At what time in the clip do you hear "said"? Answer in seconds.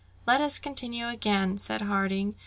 1.59-1.83